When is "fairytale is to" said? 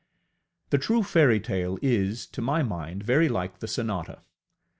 1.03-2.41